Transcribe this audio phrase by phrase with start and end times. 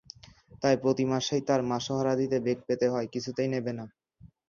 [0.61, 3.85] তাই প্রতি মাসেই তার মাসোহারা দিতে বেগ পেতে হয়—কিছুতেই নেবে না।